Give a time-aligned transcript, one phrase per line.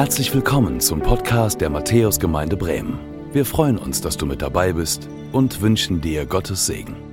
[0.00, 2.98] Herzlich willkommen zum Podcast der Matthäusgemeinde Bremen.
[3.34, 7.09] Wir freuen uns, dass du mit dabei bist und wünschen dir Gottes Segen.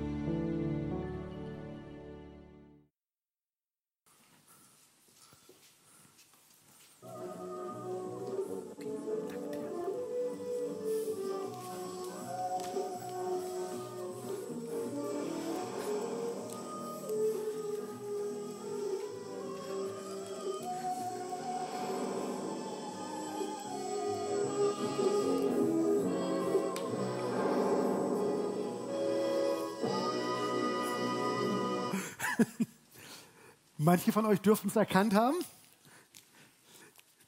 [33.98, 35.38] Manche von euch dürften es erkannt haben.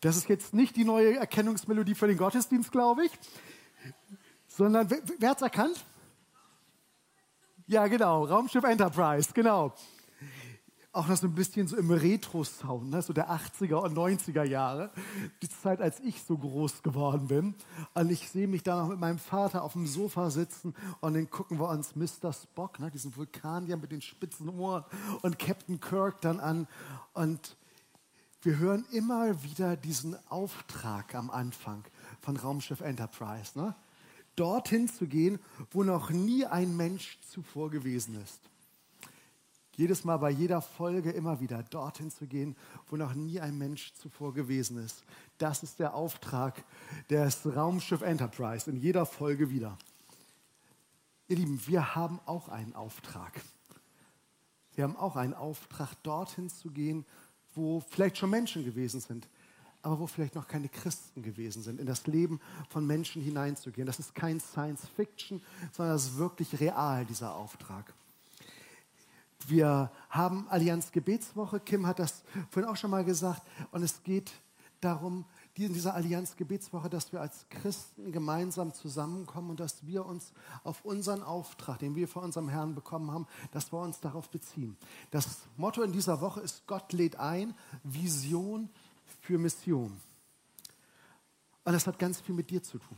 [0.02, 3.12] Das ist jetzt nicht die neue Erkennungsmelodie für den Gottesdienst, glaube ich,
[4.48, 5.84] sondern wer, wer hat es erkannt?
[7.66, 9.73] Ja, genau, Raumschiff Enterprise, genau
[10.92, 13.02] auch noch so ein bisschen so im Retro-Sound, ne?
[13.02, 14.90] so der 80er und 90er Jahre,
[15.42, 17.56] die Zeit, als ich so groß geworden bin.
[17.94, 21.30] Und ich sehe mich da noch mit meinem Vater auf dem Sofa sitzen und dann
[21.30, 22.34] gucken wir uns Mr.
[22.34, 22.90] Spock, ne?
[22.90, 24.84] diesen Vulkanier mit den spitzen Ohren
[25.22, 26.68] und Captain Kirk dann an.
[27.14, 27.56] Und
[28.42, 31.84] wir hören immer wieder diesen Auftrag am Anfang
[32.20, 33.58] von Raumschiff Enterprise.
[33.59, 33.76] Ne?
[34.36, 38.50] Dorthin zu gehen, wo noch nie ein Mensch zuvor gewesen ist
[39.80, 42.58] jedes Mal bei jeder Folge immer wieder dorthin zu gehen,
[42.89, 45.03] wo noch nie ein Mensch zuvor gewesen ist.
[45.38, 46.66] Das ist der Auftrag
[47.09, 49.77] des Raumschiff Enterprise in jeder Folge wieder.
[51.30, 53.41] Ihr Lieben, wir haben auch einen Auftrag.
[54.75, 57.05] Wir haben auch einen Auftrag, dorthin zu gehen,
[57.55, 59.30] wo vielleicht schon Menschen gewesen sind,
[59.81, 63.88] aber wo vielleicht noch keine Christen gewesen sind, in das Leben von Menschen hineinzugehen.
[63.88, 65.41] Das ist kein Science Fiction,
[65.72, 67.94] sondern das ist wirklich real, dieser Auftrag.
[69.48, 71.59] Wir haben Allianz Gebetswoche.
[71.59, 73.42] Kim hat das vorhin auch schon mal gesagt.
[73.72, 74.31] Und es geht
[74.81, 75.26] darum,
[75.66, 80.31] in dieser Allianz Gebetswoche, dass wir als Christen gemeinsam zusammenkommen und dass wir uns
[80.63, 84.78] auf unseren Auftrag, den wir von unserem Herrn bekommen haben, dass wir uns darauf beziehen.
[85.12, 88.69] Das Motto in dieser Woche ist, Gott lädt ein, Vision
[89.22, 90.00] für Mission.
[91.66, 92.97] Und das hat ganz viel mit dir zu tun.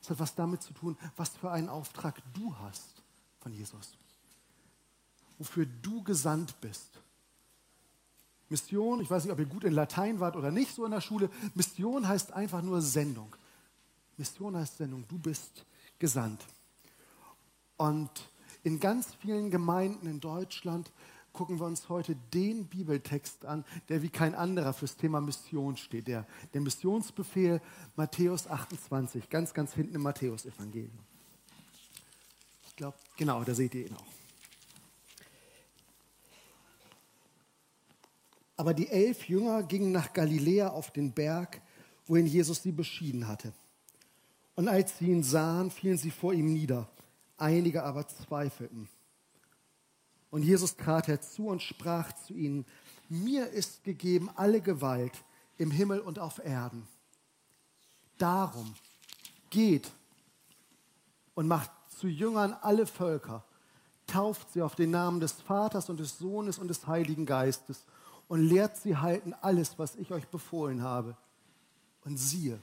[0.00, 3.02] Das hat was damit zu tun, was für einen Auftrag du hast
[3.40, 3.96] von Jesus
[5.40, 7.00] wofür du gesandt bist.
[8.50, 11.00] Mission, ich weiß nicht, ob ihr gut in Latein wart oder nicht so in der
[11.00, 13.34] Schule, Mission heißt einfach nur Sendung.
[14.18, 15.64] Mission heißt Sendung, du bist
[15.98, 16.44] gesandt.
[17.78, 18.10] Und
[18.64, 20.92] in ganz vielen Gemeinden in Deutschland
[21.32, 26.06] gucken wir uns heute den Bibeltext an, der wie kein anderer fürs Thema Mission steht.
[26.06, 27.62] Der, der Missionsbefehl
[27.96, 30.98] Matthäus 28, ganz, ganz hinten im Matthäusevangelium.
[32.66, 34.19] Ich glaube, genau, da seht ihr ihn auch.
[38.60, 41.62] Aber die elf Jünger gingen nach Galiläa auf den Berg,
[42.06, 43.54] wohin Jesus sie beschieden hatte.
[44.54, 46.86] Und als sie ihn sahen, fielen sie vor ihm nieder.
[47.38, 48.86] Einige aber zweifelten.
[50.30, 52.66] Und Jesus trat herzu und sprach zu ihnen,
[53.08, 55.14] mir ist gegeben alle Gewalt
[55.56, 56.86] im Himmel und auf Erden.
[58.18, 58.74] Darum
[59.48, 59.90] geht
[61.32, 63.42] und macht zu Jüngern alle Völker,
[64.06, 67.86] tauft sie auf den Namen des Vaters und des Sohnes und des Heiligen Geistes
[68.30, 71.16] und lehrt sie halten alles, was ich euch befohlen habe.
[72.04, 72.60] Und siehe,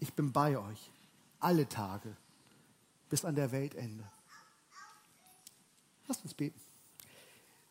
[0.00, 0.90] ich bin bei euch
[1.38, 2.16] alle Tage
[3.08, 4.02] bis an der Weltende.
[6.08, 6.60] Lasst uns beten.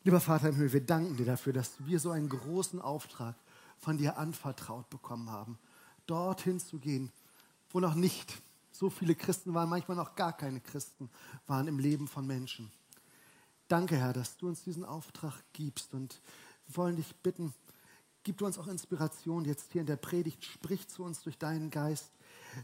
[0.06, 3.36] Lieber Vater im Himmel, wir danken dir dafür, dass wir so einen großen Auftrag
[3.78, 5.60] von dir anvertraut bekommen haben,
[6.08, 7.12] dorthin zu gehen,
[7.72, 8.42] wo noch nicht
[8.72, 11.10] so viele Christen waren, manchmal noch gar keine Christen
[11.46, 12.72] waren im Leben von Menschen.
[13.68, 16.22] Danke, Herr, dass du uns diesen Auftrag gibst und
[16.78, 17.54] wollen dich bitten,
[18.24, 21.70] gib du uns auch Inspiration jetzt hier in der Predigt, sprich zu uns durch deinen
[21.70, 22.12] Geist,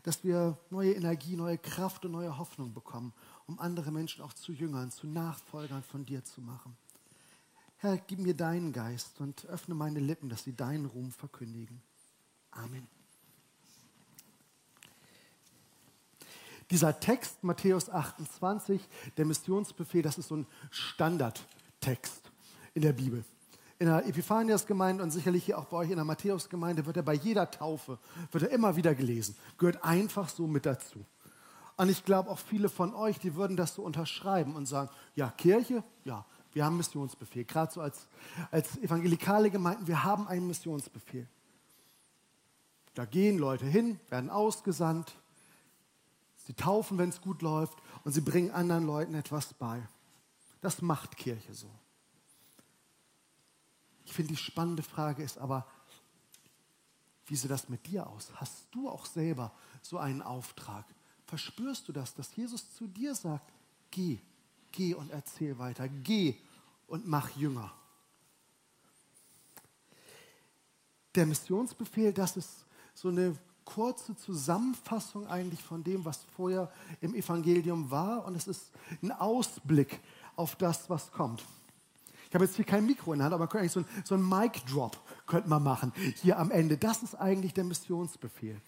[0.03, 3.13] dass wir neue Energie, neue Kraft und neue Hoffnung bekommen,
[3.47, 6.75] um andere Menschen auch zu Jüngern, zu Nachfolgern von dir zu machen.
[7.77, 11.81] Herr, gib mir deinen Geist und öffne meine Lippen, dass sie deinen Ruhm verkündigen.
[12.51, 12.87] Amen.
[16.71, 18.81] Dieser Text, Matthäus 28,
[19.17, 22.31] der Missionsbefehl, das ist so ein Standardtext
[22.73, 23.23] in der Bibel
[23.77, 27.13] in der Epiphanias-Gemeinde und sicherlich hier auch bei euch in der Matthäus-Gemeinde wird er bei
[27.13, 27.97] jeder Taufe,
[28.31, 29.35] wird er immer wieder gelesen.
[29.57, 31.05] Gehört einfach so mit dazu.
[31.77, 35.29] Und ich glaube auch viele von euch, die würden das so unterschreiben und sagen, ja,
[35.29, 37.43] Kirche, ja, wir haben einen Missionsbefehl.
[37.43, 38.07] Gerade so als,
[38.49, 41.27] als evangelikale Gemeinden, wir haben einen Missionsbefehl.
[42.93, 45.17] Da gehen Leute hin, werden ausgesandt,
[46.45, 49.81] sie taufen, wenn es gut läuft, und sie bringen anderen Leuten etwas bei.
[50.61, 51.69] Das macht Kirche so.
[54.15, 55.67] Ich finde, die spannende Frage ist aber,
[57.25, 58.31] Wie sieht das mit dir aus?
[58.35, 59.51] Hast du auch selber
[59.81, 60.85] so einen Auftrag?
[61.25, 63.51] Verspürst du das, dass Jesus zu dir sagt,
[63.91, 64.19] geh,
[64.71, 66.37] geh und erzähl weiter, geh
[66.87, 67.73] und mach Jünger.
[71.13, 76.71] Der Missionsbefehl, das ist so eine kurze Zusammenfassung eigentlich von dem, was vorher
[77.01, 78.71] im Evangelium war und es ist
[79.01, 79.99] ein Ausblick
[80.37, 81.43] auf das, was kommt.
[82.35, 84.27] Ich habe jetzt hier kein Mikro in der Hand, aber man so ein, so ein
[84.27, 86.75] Mic-Drop könnte man machen hier am Ende.
[86.75, 88.59] Das ist eigentlich der Missionsbefehl.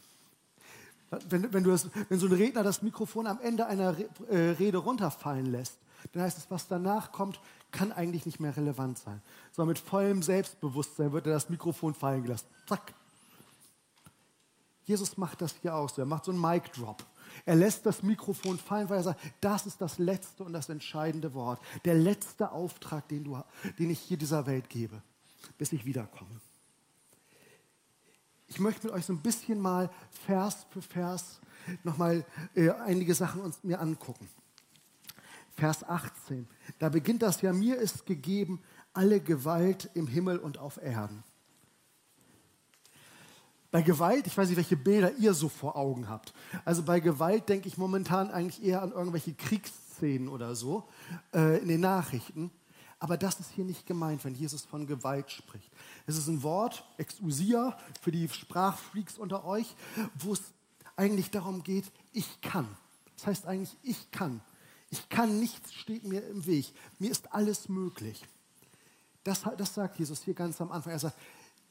[1.27, 3.93] Wenn, wenn, du das, wenn so ein Redner das Mikrofon am Ende einer
[4.29, 5.79] äh, Rede runterfallen lässt,
[6.13, 7.41] dann heißt es, was danach kommt,
[7.71, 9.21] kann eigentlich nicht mehr relevant sein.
[9.51, 12.47] Sondern mit vollem Selbstbewusstsein wird er das Mikrofon fallen gelassen.
[12.69, 12.93] Zack.
[14.85, 16.01] Jesus macht das hier auch so.
[16.01, 17.03] Er macht so einen Mic-Drop.
[17.45, 21.33] Er lässt das Mikrofon fallen, weil er sagt, das ist das letzte und das entscheidende
[21.33, 21.61] Wort.
[21.85, 23.41] Der letzte Auftrag, den, du,
[23.79, 25.01] den ich hier dieser Welt gebe,
[25.57, 26.39] bis ich wiederkomme.
[28.47, 29.89] Ich möchte mit euch so ein bisschen mal
[30.25, 31.41] Vers für Vers
[31.83, 32.25] nochmal
[32.55, 34.29] äh, einige Sachen uns mir angucken.
[35.55, 36.47] Vers 18,
[36.79, 38.61] da beginnt das ja, mir ist gegeben
[38.93, 41.23] alle Gewalt im Himmel und auf Erden.
[43.69, 46.33] Bei Gewalt, ich weiß nicht, welche Bilder ihr so vor Augen habt.
[46.63, 50.87] Also bei Gewalt denke ich momentan eigentlich eher an irgendwelche Kriegsszenen oder so
[51.33, 52.51] äh, in den Nachrichten.
[52.99, 55.69] Aber das ist hier nicht gemeint, wenn Jesus von Gewalt spricht.
[56.07, 59.75] Es ist ein Wort, exousia, für die Sprachfreaks unter euch,
[60.15, 60.41] wo es
[60.95, 62.67] eigentlich darum geht, ich kann.
[63.15, 64.41] Das heißt eigentlich, ich kann.
[64.89, 66.73] Ich kann, nichts steht mir im Weg.
[66.97, 68.25] Mir ist alles möglich.
[69.23, 70.93] Das, das sagt Jesus hier ganz am Anfang.
[70.93, 71.17] Er sagt,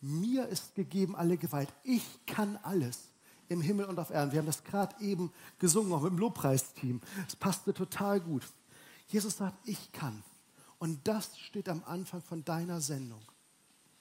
[0.00, 1.72] mir ist gegeben alle Gewalt.
[1.82, 3.08] Ich kann alles
[3.48, 4.32] im Himmel und auf Erden.
[4.32, 7.00] Wir haben das gerade eben gesungen, auch mit dem Lobpreisteam.
[7.26, 8.42] Es passte total gut.
[9.08, 10.22] Jesus sagt, ich kann.
[10.78, 13.22] Und das steht am Anfang von deiner Sendung.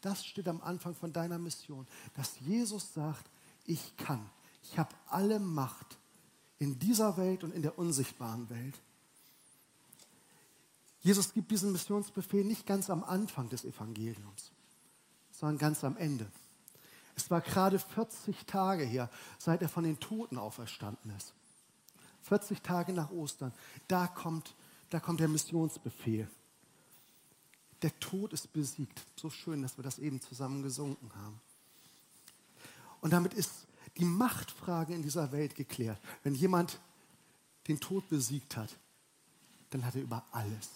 [0.02, 3.30] Das steht am Anfang von deiner Mission, dass Jesus sagt,
[3.66, 4.30] ich kann.
[4.64, 5.98] Ich habe alle Macht
[6.60, 8.76] in dieser Welt und in der unsichtbaren Welt.
[11.02, 14.52] Jesus gibt diesen Missionsbefehl nicht ganz am Anfang des Evangeliums,
[15.40, 16.28] sondern ganz am Ende.
[17.16, 21.34] Es war gerade 40 Tage her, seit er von den Toten auferstanden ist.
[22.24, 23.54] 40 Tage nach Ostern,
[23.88, 24.56] da kommt,
[24.90, 26.30] da kommt der Missionsbefehl.
[27.82, 29.04] Der Tod ist besiegt.
[29.16, 31.40] So schön, dass wir das eben zusammen gesunken haben.
[33.02, 33.68] Und damit ist
[33.98, 36.00] die Machtfrage in dieser Welt geklärt.
[36.24, 36.80] Wenn jemand
[37.68, 38.76] den Tod besiegt hat,
[39.70, 40.70] dann hat er über alles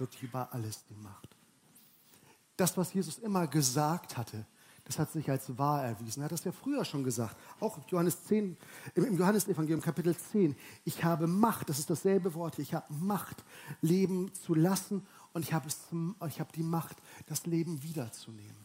[0.00, 1.35] wirklich über alles die Macht.
[2.56, 4.46] Das, was Jesus immer gesagt hatte,
[4.86, 6.20] das hat sich als wahr erwiesen.
[6.20, 8.56] Er hat das ja früher schon gesagt, auch Johannes 10,
[8.94, 10.56] im Johannesevangelium Kapitel 10.
[10.84, 13.44] Ich habe Macht, das ist dasselbe Wort hier, ich habe Macht,
[13.80, 15.80] Leben zu lassen und ich habe, es,
[16.28, 18.64] ich habe die Macht, das Leben wiederzunehmen.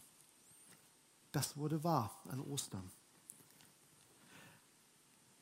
[1.32, 2.92] Das wurde wahr an Ostern.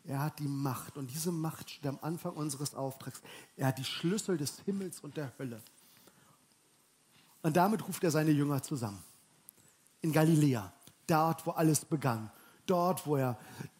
[0.06, 3.22] Er hat die Macht und diese Macht steht am Anfang unseres Auftrags.
[3.57, 5.62] Er hat die Schlüssel des Himmels und der Hölle.
[7.41, 9.01] Und damit ruft er seine Jünger zusammen.
[10.01, 10.71] In Galiläa,
[11.07, 12.31] dort, wo alles begann.
[12.65, 13.38] Dort, wo er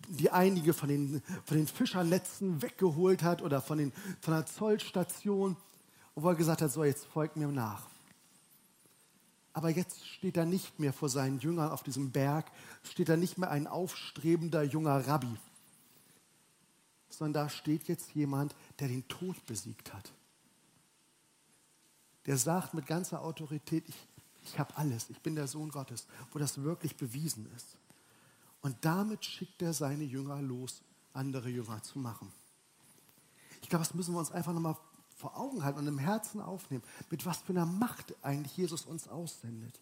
[0.08, 5.56] die einige von den, von den Fischernetzen weggeholt hat oder von, den, von der Zollstation,
[6.16, 7.84] wo er gesagt hat, so jetzt folgt mir nach.
[9.54, 12.52] Aber jetzt steht er nicht mehr vor seinen Jüngern auf diesem Berg,
[12.84, 15.36] steht er nicht mehr ein aufstrebender junger Rabbi,
[17.10, 20.12] sondern da steht jetzt jemand, der den Tod besiegt hat
[22.30, 24.08] der sagt mit ganzer Autorität, ich,
[24.44, 27.76] ich habe alles, ich bin der Sohn Gottes, wo das wirklich bewiesen ist.
[28.62, 32.32] Und damit schickt er seine Jünger los, andere Jünger zu machen.
[33.64, 34.78] Ich glaube, das müssen wir uns einfach nochmal
[35.16, 39.08] vor Augen halten und im Herzen aufnehmen, mit was für einer Macht eigentlich Jesus uns
[39.08, 39.80] aussendet.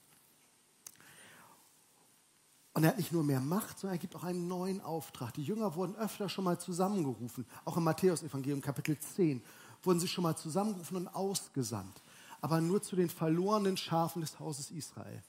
[2.76, 5.34] Und er hat nicht nur mehr Macht, sondern er gibt auch einen neuen Auftrag.
[5.34, 9.44] Die Jünger wurden öfter schon mal zusammengerufen, auch im Matthäus-Evangelium Kapitel 10
[9.84, 12.02] wurden sie schon mal zusammengerufen und ausgesandt
[12.42, 15.22] aber nur zu den verlorenen Schafen des Hauses Israel.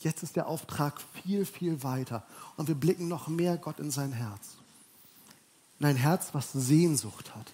[0.00, 2.24] Jetzt ist der Auftrag viel, viel weiter
[2.56, 4.56] und wir blicken noch mehr Gott in sein Herz.
[5.78, 7.52] In ein Herz, was Sehnsucht hat.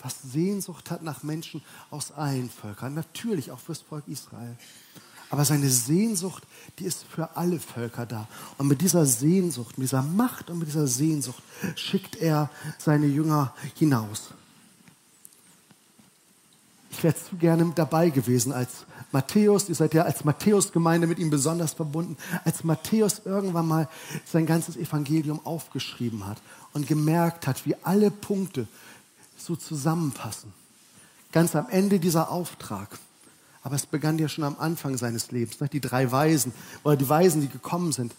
[0.00, 2.94] Was Sehnsucht hat nach Menschen aus allen Völkern.
[2.94, 4.56] Natürlich auch fürs Volk Israel.
[5.30, 6.44] Aber seine Sehnsucht,
[6.78, 8.28] die ist für alle Völker da.
[8.56, 11.42] Und mit dieser Sehnsucht, mit dieser Macht und mit dieser Sehnsucht
[11.74, 14.30] schickt er seine Jünger hinaus.
[16.98, 21.30] Ich wäre zu gerne dabei gewesen als Matthäus, ihr seid ja als Matthäus-Gemeinde mit ihm
[21.30, 23.88] besonders verbunden, als Matthäus irgendwann mal
[24.26, 26.38] sein ganzes Evangelium aufgeschrieben hat
[26.72, 28.66] und gemerkt hat, wie alle Punkte
[29.38, 30.52] so zusammenpassen.
[31.30, 32.98] Ganz am Ende dieser Auftrag.
[33.62, 35.58] Aber es begann ja schon am Anfang seines Lebens.
[35.72, 36.52] Die drei Weisen
[36.82, 38.12] oder die Weisen, die gekommen sind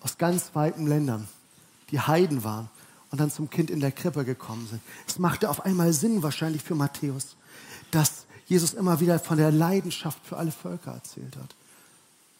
[0.00, 1.28] aus ganz weiten Ländern,
[1.92, 2.68] die Heiden waren
[3.12, 4.82] und dann zum Kind in der Krippe gekommen sind.
[5.06, 7.36] Es machte auf einmal Sinn wahrscheinlich für Matthäus,
[7.94, 11.54] dass Jesus immer wieder von der Leidenschaft für alle Völker erzählt hat.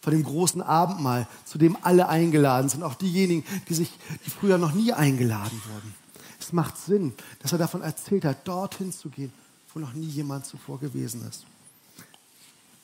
[0.03, 3.91] Von dem großen Abendmahl, zu dem alle eingeladen sind, auch diejenigen, die sich,
[4.27, 5.95] die früher noch nie eingeladen wurden.
[6.39, 9.33] Es macht Sinn, dass er davon erzählt hat, dorthin zu gehen,
[9.73, 11.45] wo noch nie jemand zuvor gewesen ist.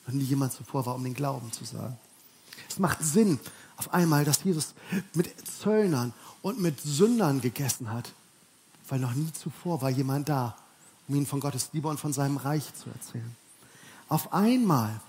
[0.07, 1.97] Noch nie jemand zuvor war, um den Glauben zu sagen.
[2.67, 3.39] Es macht Sinn
[3.77, 4.73] auf einmal, dass Jesus
[5.13, 8.13] mit Zöllnern und mit Sündern gegessen hat,
[8.89, 10.55] weil noch nie zuvor war jemand da,
[11.07, 13.35] um ihnen von Gottes Liebe und von seinem Reich zu erzählen.
[14.07, 14.99] Auf einmal,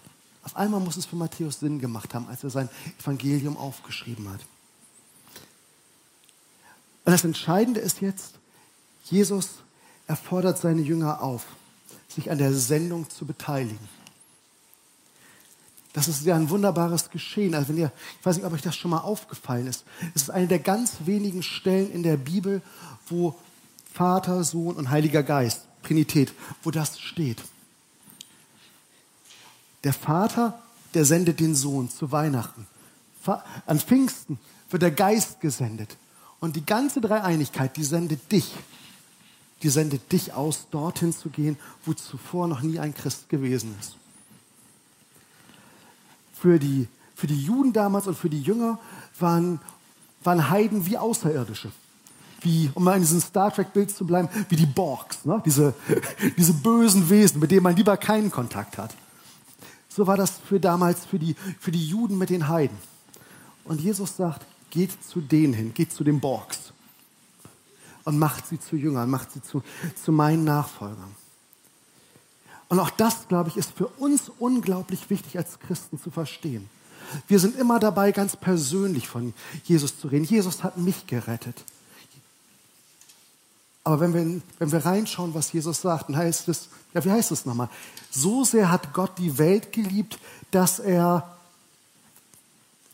[0.44, 2.68] auf einmal muss es für Matthäus Sinn gemacht haben, als er sein
[3.00, 4.40] Evangelium aufgeschrieben hat.
[7.04, 8.34] Und das Entscheidende ist jetzt,
[9.04, 9.48] Jesus
[10.06, 11.46] erfordert seine Jünger auf,
[12.08, 13.88] sich an der Sendung zu beteiligen.
[15.92, 17.54] Das ist ja ein wunderbares Geschehen.
[17.54, 19.84] Also wenn ihr, ich weiß nicht, ob euch das schon mal aufgefallen ist.
[20.14, 22.62] Es ist eine der ganz wenigen Stellen in der Bibel,
[23.08, 23.34] wo
[23.92, 27.42] Vater, Sohn und Heiliger Geist, Trinität, wo das steht.
[29.84, 30.62] Der Vater,
[30.94, 32.66] der sendet den Sohn zu Weihnachten.
[33.66, 34.38] An Pfingsten
[34.70, 35.96] wird der Geist gesendet.
[36.40, 38.52] Und die ganze Dreieinigkeit, die sendet dich.
[39.62, 43.96] Die sendet dich aus, dorthin zu gehen, wo zuvor noch nie ein Christ gewesen ist.
[46.34, 48.80] Für die, für die Juden damals und für die Jünger
[49.20, 49.60] waren,
[50.24, 51.70] waren Heiden wie Außerirdische.
[52.42, 55.40] Wie, um mal in diesem Star Trek-Bild zu bleiben, wie die Borgs, ne?
[55.44, 55.74] diese,
[56.36, 58.94] diese bösen Wesen, mit denen man lieber keinen Kontakt hat.
[59.88, 62.76] So war das für damals für die, für die Juden mit den Heiden.
[63.64, 66.72] Und Jesus sagt, geht zu denen hin, geht zu den Borgs
[68.04, 69.62] und macht sie zu Jüngern, macht sie zu,
[70.02, 71.14] zu meinen Nachfolgern.
[72.68, 76.68] Und auch das, glaube ich, ist für uns unglaublich wichtig als Christen zu verstehen.
[77.28, 79.34] Wir sind immer dabei, ganz persönlich von
[79.64, 80.24] Jesus zu reden.
[80.24, 81.64] Jesus hat mich gerettet.
[83.84, 87.32] Aber wenn wir, wenn wir reinschauen, was Jesus sagt, dann heißt es, ja, wie heißt
[87.32, 87.68] es nochmal?
[88.10, 90.18] So sehr hat Gott die Welt geliebt,
[90.50, 91.28] dass er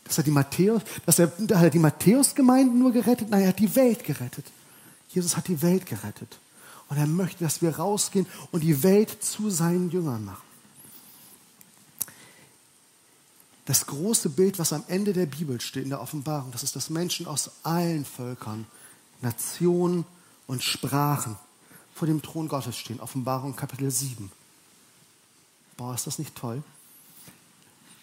[0.09, 3.29] dass er die Matthäus, dass er, hat er die Matthäus-Gemeinde nur gerettet?
[3.29, 4.45] Nein, er hat die Welt gerettet.
[5.09, 6.39] Jesus hat die Welt gerettet.
[6.87, 10.41] Und er möchte, dass wir rausgehen und die Welt zu seinen Jüngern machen.
[13.65, 16.89] Das große Bild, was am Ende der Bibel steht, in der Offenbarung, das ist, dass
[16.89, 18.65] Menschen aus allen Völkern,
[19.21, 20.05] Nationen
[20.49, 21.37] und Sprachen
[21.93, 22.99] vor dem Thron Gottes stehen.
[22.99, 24.31] Offenbarung Kapitel 7.
[25.77, 26.63] Boah, ist das nicht toll?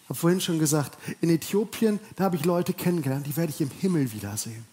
[0.05, 3.61] Ich habe vorhin schon gesagt, in Äthiopien, da habe ich Leute kennengelernt, die werde ich
[3.61, 4.65] im Himmel wiedersehen.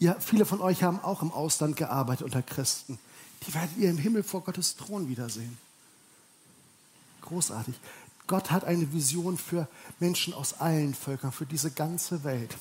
[0.00, 2.98] Ja, viele von euch haben auch im Ausland gearbeitet unter Christen.
[3.46, 5.56] Die werdet ihr im Himmel vor Gottes Thron wiedersehen.
[7.20, 7.76] Großartig.
[8.26, 9.68] Gott hat eine Vision für
[10.00, 12.56] Menschen aus allen Völkern, für diese ganze Welt.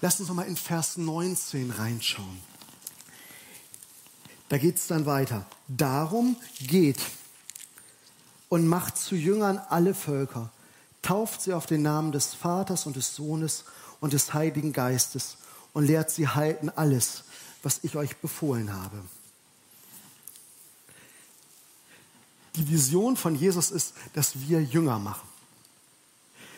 [0.00, 2.40] Lasst uns nochmal in Vers 19 reinschauen.
[4.48, 5.46] Da geht es dann weiter.
[5.68, 7.00] Darum geht
[8.48, 10.50] und macht zu Jüngern alle Völker,
[11.02, 13.64] tauft sie auf den Namen des Vaters und des Sohnes
[14.00, 15.38] und des Heiligen Geistes
[15.72, 17.24] und lehrt sie halten alles,
[17.62, 19.02] was ich euch befohlen habe.
[22.54, 25.28] Die Vision von Jesus ist, dass wir Jünger machen.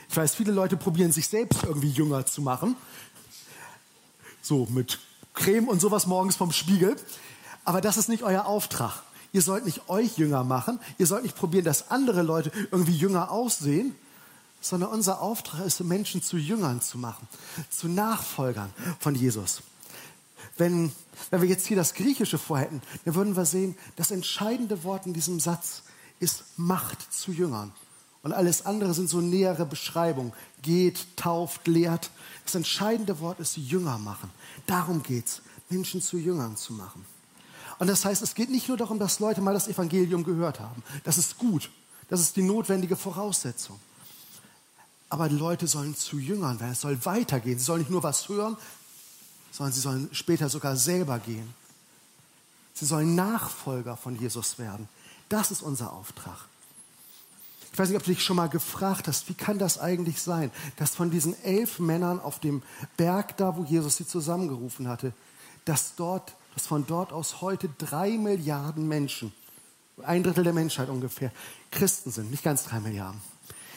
[0.09, 2.77] Ich weiß, viele Leute probieren sich selbst irgendwie jünger zu machen.
[4.43, 4.99] So mit
[5.35, 6.97] Creme und sowas morgens vom Spiegel.
[7.65, 9.03] Aber das ist nicht euer Auftrag.
[9.33, 10.81] Ihr sollt nicht euch jünger machen.
[10.97, 13.95] Ihr sollt nicht probieren, dass andere Leute irgendwie jünger aussehen,
[14.61, 17.29] sondern unser Auftrag ist, Menschen zu Jüngern zu machen,
[17.71, 19.63] zu Nachfolgern von Jesus.
[20.57, 20.93] Wenn,
[21.31, 25.13] wenn wir jetzt hier das Griechische vorhätten, dann würden wir sehen, das entscheidende Wort in
[25.13, 25.83] diesem Satz
[26.21, 27.73] ist Macht zu Jüngern.
[28.23, 30.33] Und alles andere sind so nähere Beschreibungen.
[30.63, 32.11] Geht, tauft, lehrt.
[32.45, 34.31] Das entscheidende Wort ist Jünger machen.
[34.67, 37.05] Darum geht es, Menschen zu Jüngern zu machen.
[37.79, 40.83] Und das heißt, es geht nicht nur darum, dass Leute mal das Evangelium gehört haben.
[41.05, 41.71] Das ist gut.
[42.09, 43.79] Das ist die notwendige Voraussetzung.
[45.11, 46.73] Aber die Leute sollen zu Jüngern werden.
[46.73, 47.59] Es soll weitergehen.
[47.59, 48.57] Sie sollen nicht nur was hören,
[49.53, 51.55] sondern sie sollen später sogar selber gehen.
[52.75, 54.89] Sie sollen Nachfolger von Jesus werden.
[55.29, 56.39] Das ist unser Auftrag.
[57.79, 60.51] Ich weiß nicht, ob du dich schon mal gefragt hast, wie kann das eigentlich sein,
[60.79, 62.65] dass von diesen elf Männern auf dem
[62.97, 65.13] Berg da, wo Jesus sie zusammengerufen hatte,
[65.65, 69.33] dass dort dass von dort aus heute drei Milliarden Menschen,
[70.03, 71.31] ein Drittel der Menschheit ungefähr,
[71.71, 73.21] Christen sind, nicht ganz drei Milliarden.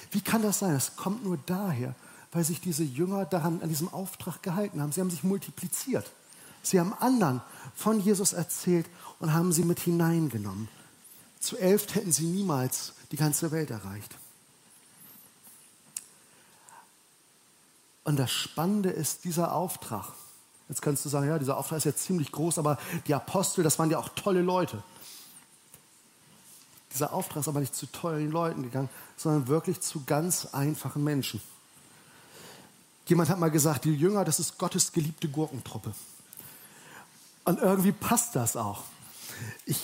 [0.09, 0.73] Wie kann das sein?
[0.73, 1.93] Das kommt nur daher,
[2.31, 4.91] weil sich diese Jünger daran, an diesem Auftrag gehalten haben.
[4.91, 6.09] Sie haben sich multipliziert.
[6.63, 7.39] Sie haben anderen
[7.75, 8.87] von Jesus erzählt
[9.19, 10.69] und haben sie mit hineingenommen.
[11.41, 14.15] Zu elf hätten sie niemals die ganze Welt erreicht.
[18.03, 20.13] Und das Spannende ist dieser Auftrag.
[20.69, 23.77] Jetzt kannst du sagen, ja, dieser Auftrag ist jetzt ziemlich groß, aber die Apostel, das
[23.79, 24.81] waren ja auch tolle Leute.
[26.93, 31.41] Dieser Auftrag ist aber nicht zu tollen Leuten gegangen, sondern wirklich zu ganz einfachen Menschen.
[33.07, 35.93] Jemand hat mal gesagt, die Jünger, das ist Gottes geliebte Gurkentruppe.
[37.45, 38.83] Und irgendwie passt das auch.
[39.65, 39.81] Ich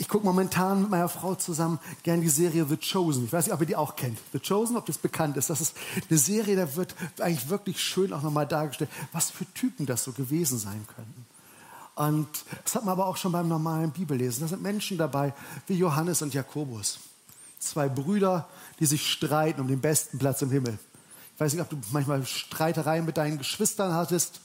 [0.00, 3.26] ich gucke momentan mit meiner Frau zusammen gern die Serie The Chosen.
[3.26, 4.18] Ich weiß nicht, ob ihr die auch kennt.
[4.32, 5.50] The Chosen, ob das bekannt ist.
[5.50, 5.76] Das ist
[6.08, 10.12] eine Serie, da wird eigentlich wirklich schön auch nochmal dargestellt, was für Typen das so
[10.12, 11.26] gewesen sein könnten.
[11.96, 12.28] Und
[12.64, 14.40] das hat man aber auch schon beim normalen Bibellesen.
[14.40, 15.34] Da sind Menschen dabei
[15.66, 17.00] wie Johannes und Jakobus.
[17.58, 20.78] Zwei Brüder, die sich streiten um den besten Platz im Himmel.
[21.34, 24.40] Ich weiß nicht, ob du manchmal Streitereien mit deinen Geschwistern hattest.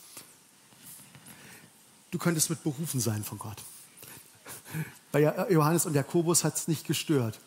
[2.12, 3.63] Du könntest mit berufen sein von Gott.
[5.15, 7.39] Bei Johannes und Jakobus hat es nicht gestört.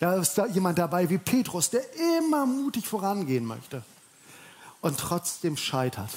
[0.00, 1.84] Da ist da jemand dabei wie Petrus, der
[2.18, 3.84] immer mutig vorangehen möchte
[4.80, 6.10] und trotzdem scheitert.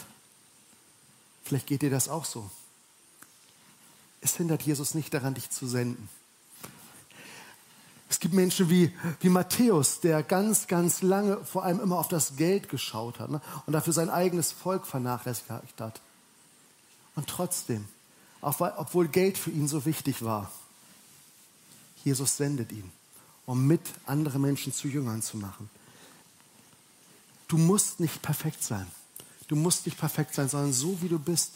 [1.43, 2.49] Vielleicht geht dir das auch so.
[4.21, 6.09] Es hindert Jesus nicht daran, dich zu senden.
[8.09, 12.35] Es gibt Menschen wie, wie Matthäus, der ganz, ganz lange vor allem immer auf das
[12.35, 13.41] Geld geschaut hat ne?
[13.67, 16.01] und dafür sein eigenes Volk vernachlässigt hat.
[17.13, 17.87] Und trotzdem,
[18.41, 20.51] obwohl Geld für ihn so wichtig war,
[22.05, 22.89] Jesus sendet ihn,
[23.45, 25.69] um mit andere Menschen zu Jüngern zu machen.
[27.47, 28.87] Du musst nicht perfekt sein.
[29.47, 31.53] Du musst nicht perfekt sein, sondern so wie du bist,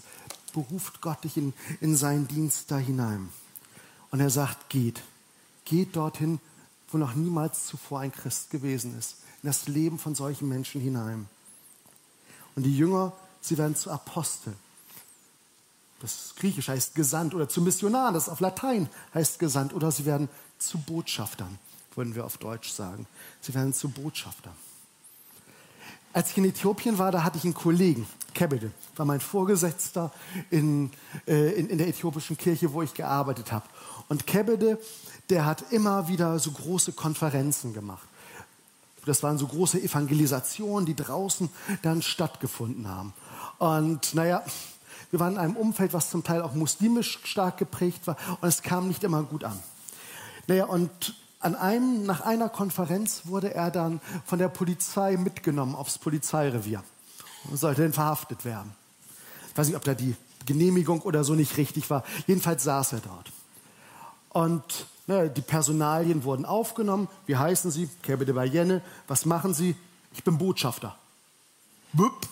[0.53, 3.29] beruft Gott dich in, in seinen Dienst da hinein.
[4.11, 5.01] Und er sagt, geht.
[5.65, 6.39] Geht dorthin,
[6.91, 9.17] wo noch niemals zuvor ein Christ gewesen ist.
[9.43, 11.27] In das Leben von solchen Menschen hinein.
[12.55, 14.55] Und die Jünger, sie werden zu Aposteln.
[16.01, 20.29] Das Griechisch heißt gesandt oder zu Missionaren, das auf Latein heißt gesandt oder sie werden
[20.57, 21.59] zu Botschaftern,
[21.95, 23.05] würden wir auf Deutsch sagen.
[23.41, 24.53] Sie werden zu Botschaftern.
[26.11, 30.11] Als ich in Äthiopien war, da hatte ich einen Kollegen, Kebede, war mein Vorgesetzter
[30.49, 30.91] in,
[31.27, 33.65] äh, in, in der äthiopischen Kirche, wo ich gearbeitet habe.
[34.07, 34.79] Und Kebede,
[35.29, 38.07] der hat immer wieder so große Konferenzen gemacht.
[39.05, 41.49] Das waren so große Evangelisationen, die draußen
[41.81, 43.13] dann stattgefunden haben.
[43.57, 44.43] Und naja,
[45.11, 48.61] wir waren in einem Umfeld, was zum Teil auch muslimisch stark geprägt war und es
[48.61, 49.59] kam nicht immer gut an.
[50.47, 55.97] Naja, und an einem, nach einer Konferenz wurde er dann von der Polizei mitgenommen aufs
[55.97, 56.83] Polizeirevier
[57.49, 58.73] und sollte dann verhaftet werden.
[59.51, 62.03] Ich weiß nicht, ob da die Genehmigung oder so nicht richtig war.
[62.27, 63.31] Jedenfalls saß er dort.
[64.29, 67.07] Und ne, die Personalien wurden aufgenommen.
[67.25, 67.89] Wie heißen Sie?
[68.03, 68.81] Kebe de Bayenne.
[69.07, 69.75] Was machen Sie?
[70.13, 70.95] Ich bin Botschafter.
[71.93, 72.27] Bup.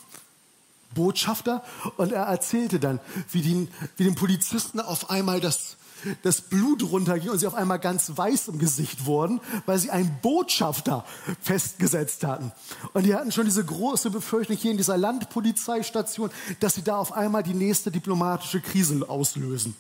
[0.97, 1.63] Botschafter
[1.97, 2.99] und er erzählte dann,
[3.31, 5.77] wie, den, wie den Polizisten auf einmal das,
[6.23, 10.17] das Blut runterging und sie auf einmal ganz weiß im Gesicht wurden, weil sie einen
[10.21, 11.05] Botschafter
[11.39, 12.51] festgesetzt hatten.
[12.93, 17.13] Und die hatten schon diese große Befürchtung hier in dieser Landpolizeistation, dass sie da auf
[17.13, 19.75] einmal die nächste diplomatische Krise auslösen.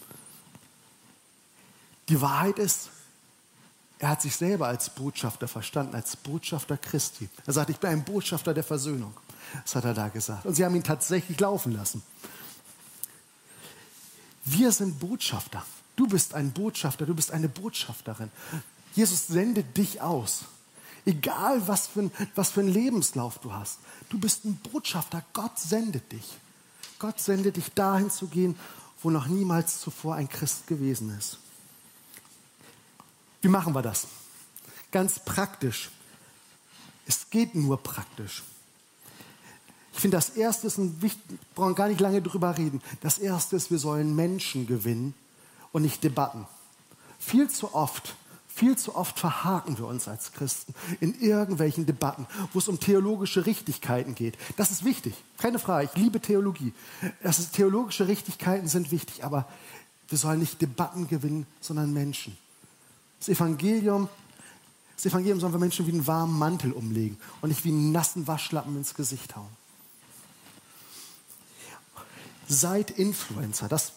[2.09, 2.89] Die Wahrheit ist,
[3.99, 7.27] er hat sich selber als Botschafter verstanden, als Botschafter Christi.
[7.47, 9.13] Er sagt, ich bin ein Botschafter der Versöhnung.
[9.63, 10.45] Das hat er da gesagt.
[10.45, 12.03] Und sie haben ihn tatsächlich laufen lassen.
[14.45, 15.65] Wir sind Botschafter.
[15.95, 18.31] Du bist ein Botschafter, du bist eine Botschafterin.
[18.95, 20.45] Jesus sendet dich aus.
[21.05, 23.79] Egal, was für, ein, was für einen Lebenslauf du hast.
[24.09, 25.23] Du bist ein Botschafter.
[25.33, 26.37] Gott sendet dich.
[26.99, 28.57] Gott sendet dich dahin zu gehen,
[29.01, 31.37] wo noch niemals zuvor ein Christ gewesen ist.
[33.41, 34.07] Wie machen wir das?
[34.91, 35.89] Ganz praktisch.
[37.05, 38.43] Es geht nur praktisch.
[39.97, 42.83] Ich finde, das Erste ist ein wichtig, brauchen gar nicht lange drüber reden.
[43.01, 45.15] Das Erste ist, wir sollen Menschen gewinnen
[45.71, 46.45] und nicht Debatten.
[47.17, 48.15] Viel zu oft,
[48.47, 53.47] viel zu oft verhaken wir uns als Christen in irgendwelchen Debatten, wo es um theologische
[53.47, 54.37] Richtigkeiten geht.
[54.55, 55.89] Das ist wichtig, keine Frage.
[55.91, 56.73] Ich liebe Theologie.
[57.23, 59.47] Das ist, theologische Richtigkeiten sind wichtig, aber
[60.09, 62.37] wir sollen nicht Debatten gewinnen, sondern Menschen.
[63.17, 64.09] Das Evangelium,
[64.95, 68.27] das Evangelium sollen wir Menschen wie einen warmen Mantel umlegen und nicht wie einen nassen
[68.27, 69.49] Waschlappen ins Gesicht hauen.
[72.47, 73.67] Seid Influencer.
[73.67, 73.91] Das,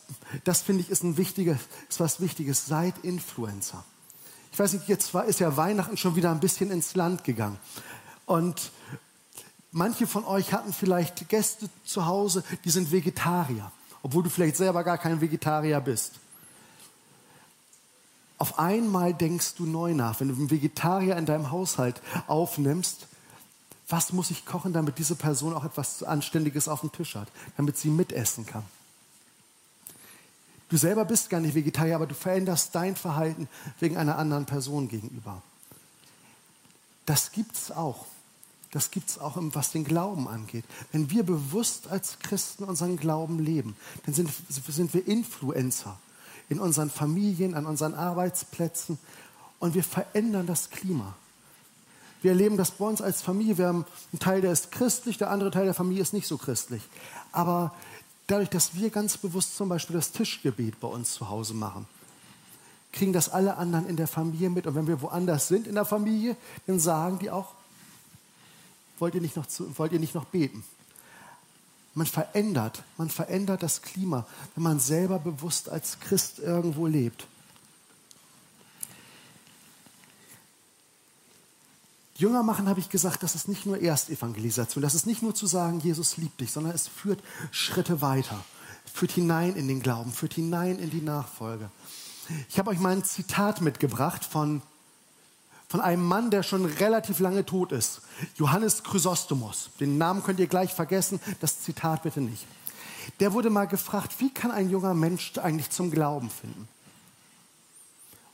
[0.45, 1.59] das finde ich ist ein wichtiges,
[1.89, 2.67] ist was Wichtiges.
[2.67, 3.85] Seid Influencer.
[4.53, 7.59] Ich weiß nicht, jetzt war, ist ja Weihnachten schon wieder ein bisschen ins Land gegangen.
[8.27, 8.73] Und
[9.71, 13.71] manche von euch hatten vielleicht Gäste zu Hause, die sind Vegetarier,
[14.03, 16.15] obwohl du vielleicht selber gar kein Vegetarier bist.
[18.39, 23.07] Auf einmal denkst du neu nach, wenn du einen Vegetarier in deinem Haushalt aufnimmst,
[23.91, 27.77] was muss ich kochen, damit diese Person auch etwas Anständiges auf dem Tisch hat, damit
[27.77, 28.65] sie mitessen kann?
[30.69, 33.49] Du selber bist gar nicht Vegetarier, aber du veränderst dein Verhalten
[33.81, 35.43] wegen einer anderen Person gegenüber.
[37.07, 38.07] Das gibt es auch.
[38.71, 40.65] Das gibt es auch, was den Glauben angeht.
[40.93, 43.75] Wenn wir bewusst als Christen unseren Glauben leben,
[44.07, 45.99] dann sind, sind wir Influencer
[46.49, 48.99] in unseren Familien, an unseren Arbeitsplätzen
[49.59, 51.17] und wir verändern das Klima.
[52.23, 53.59] Wir erleben das bei uns als Familie.
[53.59, 56.37] Wir haben einen Teil, der ist christlich, der andere Teil der Familie ist nicht so
[56.37, 56.83] christlich.
[57.33, 57.75] Aber
[58.27, 61.87] dadurch, dass wir ganz bewusst zum Beispiel das Tischgebet bei uns zu Hause machen,
[62.93, 64.67] kriegen das alle anderen in der Familie mit.
[64.67, 67.55] Und wenn wir woanders sind in der Familie, dann sagen die auch,
[68.99, 70.65] wollt ihr nicht noch, zu, wollt ihr nicht noch beten?
[71.95, 77.27] Man verändert, man verändert das Klima, wenn man selber bewusst als Christ irgendwo lebt.
[82.21, 85.47] Jünger machen, habe ich gesagt, das ist nicht nur Erstevangelisation, das ist nicht nur zu
[85.47, 88.45] sagen, Jesus liebt dich, sondern es führt Schritte weiter,
[88.93, 91.71] führt hinein in den Glauben, führt hinein in die Nachfolge.
[92.51, 94.61] Ich habe euch mal ein Zitat mitgebracht von,
[95.69, 98.03] von einem Mann, der schon relativ lange tot ist,
[98.37, 99.71] Johannes Chrysostomos.
[99.81, 102.47] Den Namen könnt ihr gleich vergessen, das Zitat bitte nicht.
[103.19, 106.69] Der wurde mal gefragt, wie kann ein junger Mensch eigentlich zum Glauben finden?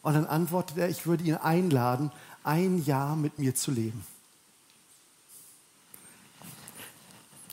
[0.03, 2.13] Und dann antwortet er, ich würde ihn einladen,
[2.47, 4.05] ein Jahr mit mir zu leben.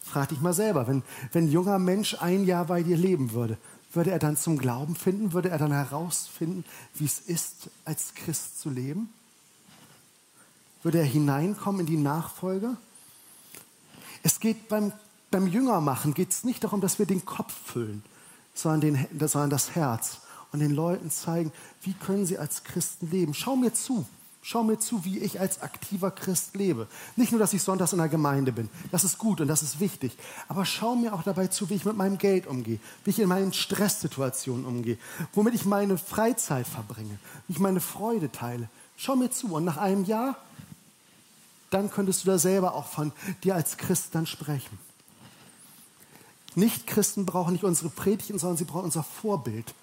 [0.04, 1.02] Frag dich mal selber, wenn,
[1.32, 3.58] wenn ein junger Mensch ein Jahr bei dir leben würde,
[3.94, 5.34] würde er dann zum Glauben finden?
[5.34, 9.14] Würde er dann herausfinden, wie es ist, als Christ zu leben?
[10.82, 12.76] Würde er hineinkommen in die Nachfolge?
[14.24, 14.92] Es geht beim,
[15.32, 18.04] beim Jüngermachen geht es nicht darum, dass wir den Kopf füllen,
[18.54, 20.20] sondern, den, sondern das Herz
[20.52, 21.52] und den Leuten zeigen,
[21.82, 23.34] wie können sie als Christen leben.
[23.34, 24.06] Schau mir zu.
[24.46, 26.90] Schau mir zu, wie ich als aktiver Christ lebe.
[27.16, 28.70] Nicht nur, dass ich sonntags in der Gemeinde bin.
[28.92, 30.18] Das ist gut und das ist wichtig.
[30.50, 33.30] Aber schau mir auch dabei zu, wie ich mit meinem Geld umgehe, wie ich in
[33.30, 34.98] meinen Stresssituationen umgehe,
[35.32, 38.68] womit ich meine Freizeit verbringe, wie ich meine Freude teile.
[38.98, 39.48] Schau mir zu.
[39.48, 40.36] Und nach einem Jahr,
[41.70, 43.14] dann könntest du da selber auch von
[43.46, 44.78] dir als Christ dann sprechen.
[46.56, 49.74] Nicht-Christen brauchen nicht unsere Predigten, sondern sie brauchen unser Vorbild,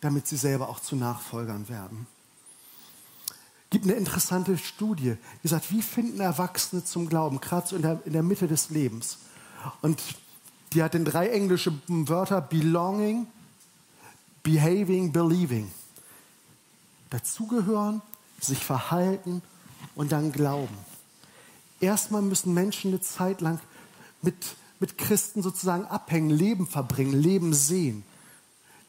[0.00, 2.06] damit sie selber auch zu Nachfolgern werden
[3.74, 8.00] gibt eine interessante Studie, die sagt, wie finden Erwachsene zum Glauben, gerade so in der,
[8.04, 9.18] in der Mitte des Lebens.
[9.82, 10.00] Und
[10.72, 13.26] die hat in drei englische Wörter belonging,
[14.44, 15.72] behaving, believing.
[17.10, 18.00] Dazugehören,
[18.40, 19.42] sich verhalten
[19.96, 20.78] und dann glauben.
[21.80, 23.58] Erstmal müssen Menschen eine Zeit lang
[24.22, 24.36] mit,
[24.78, 28.04] mit Christen sozusagen abhängen, Leben verbringen, Leben sehen.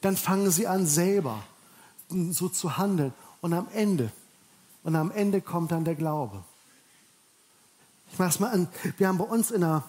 [0.00, 1.42] Dann fangen sie an, selber
[2.30, 3.12] so zu handeln.
[3.40, 4.12] Und am Ende
[4.86, 6.44] und am Ende kommt dann der Glaube.
[8.12, 8.68] Ich mache es mal an.
[8.98, 9.82] Wir haben bei uns in der,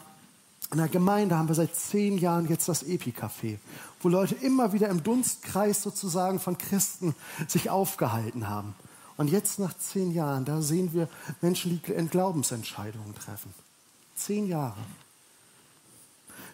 [0.72, 3.60] in der Gemeinde haben wir seit zehn Jahren jetzt das Epi-Café,
[4.02, 7.14] wo Leute immer wieder im Dunstkreis sozusagen von Christen
[7.48, 8.74] sich aufgehalten haben.
[9.18, 11.08] Und jetzt nach zehn Jahren, da sehen wir
[11.42, 13.54] Menschen, die Glaubensentscheidungen treffen.
[14.16, 14.84] Zehn Jahre.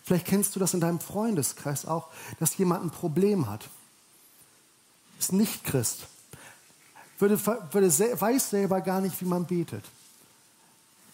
[0.03, 2.09] Vielleicht kennst du das in deinem Freundeskreis auch,
[2.41, 3.69] dass jemand ein Problem hat.
[5.17, 6.07] Ist nicht Christ,
[7.23, 9.83] würde, würde, weiß selber gar nicht, wie man betet.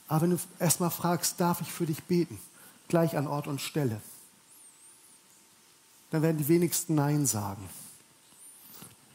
[0.07, 2.39] Aber wenn du erstmal fragst, darf ich für dich beten?
[2.87, 4.01] Gleich an Ort und Stelle.
[6.09, 7.69] Dann werden die wenigsten Nein sagen.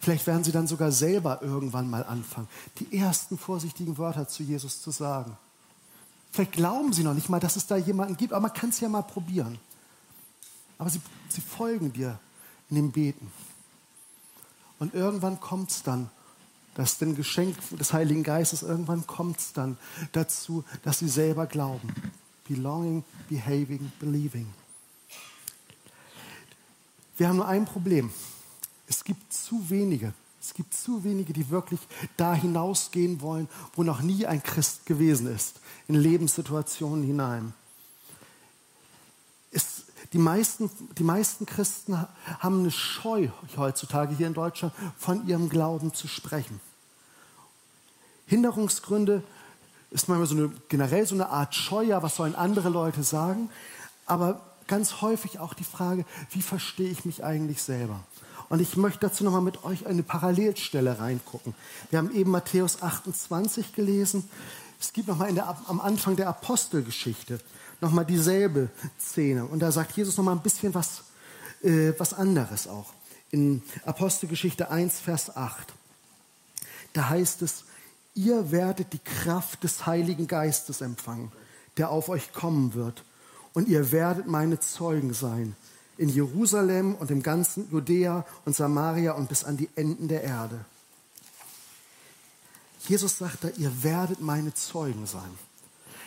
[0.01, 2.47] Vielleicht werden sie dann sogar selber irgendwann mal anfangen,
[2.79, 5.37] die ersten vorsichtigen Wörter zu Jesus zu sagen.
[6.31, 8.79] Vielleicht glauben sie noch nicht mal, dass es da jemanden gibt, aber man kann es
[8.81, 9.59] ja mal probieren.
[10.79, 12.19] Aber sie, sie folgen dir
[12.71, 13.33] in dem Beten.
[14.79, 16.11] Und irgendwann kommt es dann
[16.75, 18.63] das ist ein Geschenk des Heiligen Geistes.
[18.63, 19.77] Irgendwann kommt es dann
[20.13, 21.95] dazu, dass sie selber glauben.
[22.49, 24.47] Belonging, behaving, believing.
[27.17, 28.11] Wir haben nur ein Problem.
[28.89, 30.13] Es gibt zu wenige.
[30.41, 31.81] Es gibt zu wenige, die wirklich
[32.17, 37.55] da hinausgehen wollen, wo noch nie ein Christ gewesen ist, in Lebenssituationen hinein.
[40.15, 41.99] Die, meisten, die meisten Christen
[42.39, 46.61] haben eine Scheu heutzutage hier in Deutschland, von ihrem Glauben zu sprechen.
[48.27, 49.25] Hinderungsgründe
[49.91, 53.51] ist manchmal so eine, generell so eine Art Scheuer, was sollen andere Leute sagen,
[54.07, 57.99] aber ganz häufig auch die Frage, wie verstehe ich mich eigentlich selber?
[58.49, 61.55] Und ich möchte dazu nochmal mit euch eine Parallelstelle reingucken.
[61.91, 64.29] Wir haben eben Matthäus 28 gelesen.
[64.81, 67.41] Es gibt nochmal am Anfang der Apostelgeschichte
[67.85, 69.45] nochmal dieselbe Szene.
[69.45, 71.05] Und da sagt Jesus nochmal ein bisschen was,
[71.63, 72.93] äh, was anderes auch.
[73.31, 75.73] In Apostelgeschichte 1, Vers 8.
[76.93, 77.65] Da heißt es,
[78.15, 81.33] ihr werdet die Kraft des Heiligen Geistes empfangen,
[81.77, 83.05] der auf euch kommen wird.
[83.53, 85.55] Und ihr werdet meine Zeugen sein
[85.97, 90.65] in Jerusalem und im ganzen Judäa und Samaria und bis an die Enden der Erde.
[92.89, 95.39] Jesus sagt da, ihr werdet meine Zeugen sein.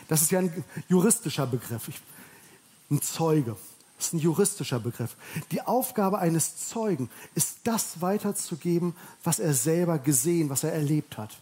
[0.07, 1.89] Das ist ja ein juristischer Begriff.
[2.89, 3.57] ein Zeuge.
[3.97, 5.15] Das ist ein juristischer Begriff.
[5.51, 11.35] Die Aufgabe eines Zeugen ist, das weiterzugeben, was er selber gesehen, was er erlebt hat.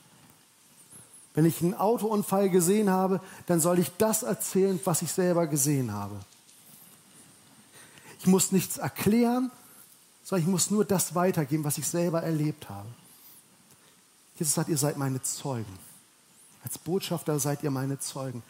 [1.34, 5.92] Wenn ich einen Autounfall gesehen habe, dann soll ich das erzählen, was ich selber gesehen
[5.92, 6.16] habe.
[8.20, 9.52] Ich muss nichts erklären,
[10.24, 12.88] sondern ich muss nur das weitergeben, was ich selber erlebt habe.
[14.40, 15.85] Jesus sagt, ihr seid meine Zeugen.
[16.66, 18.44] Als Botschafter seid ihr meine Zeugen.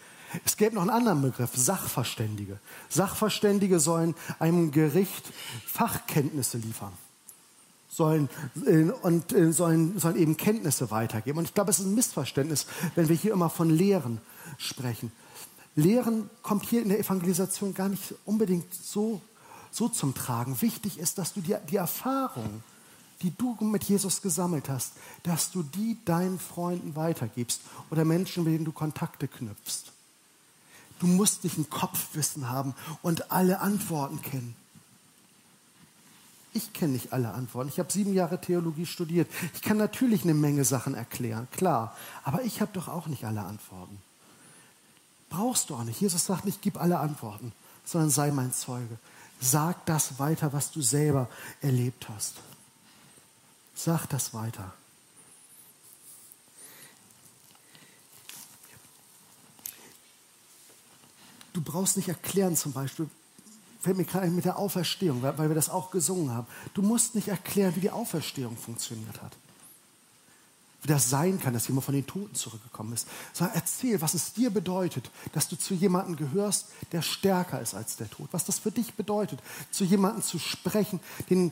[0.45, 2.59] Es gäbe noch einen anderen Begriff, Sachverständige.
[2.89, 5.25] Sachverständige sollen einem Gericht
[5.67, 6.93] Fachkenntnisse liefern.
[7.89, 8.29] Sollen,
[8.65, 11.37] äh, und äh, sollen, sollen eben Kenntnisse weitergeben.
[11.37, 14.19] Und ich glaube, es ist ein Missverständnis, wenn wir hier immer von Lehren
[14.57, 15.11] sprechen.
[15.75, 19.21] Lehren kommt hier in der Evangelisation gar nicht unbedingt so,
[19.71, 20.61] so zum Tragen.
[20.61, 22.63] Wichtig ist, dass du die, die Erfahrung,
[23.25, 28.53] die du mit Jesus gesammelt hast, dass du die deinen Freunden weitergibst oder Menschen, mit
[28.53, 29.91] denen du Kontakte knüpfst.
[30.99, 34.55] Du musst nicht ein Kopfwissen haben und alle Antworten kennen.
[36.53, 37.67] Ich kenne nicht alle Antworten.
[37.67, 39.29] Ich habe sieben Jahre Theologie studiert.
[39.55, 41.97] Ich kann natürlich eine Menge Sachen erklären, klar.
[42.23, 43.97] Aber ich habe doch auch nicht alle Antworten.
[45.29, 45.99] Brauchst du auch nicht.
[45.99, 47.51] Jesus sagt nicht, gib alle Antworten,
[47.83, 48.99] sondern sei mein Zeuge.
[49.41, 51.27] Sag das weiter, was du selber
[51.61, 52.35] erlebt hast.
[53.75, 54.73] Sag das weiter.
[61.53, 63.09] Du brauchst nicht erklären zum Beispiel,
[63.79, 66.47] fällt mir gerade mit der Auferstehung, weil, wir das auch gesungen haben.
[66.73, 69.31] Du musst nicht erklären, wie die Auferstehung funktioniert hat.
[70.81, 73.07] Wie das sein kann, dass jemand von den Toten zurückgekommen ist.
[73.31, 77.95] Sondern erzähl, was es dir bedeutet, dass du zu jemandem gehörst, der stärker ist als
[77.95, 78.27] der Tod.
[78.31, 79.39] Was das für dich bedeutet,
[79.71, 81.51] zu jemandem zu sprechen, den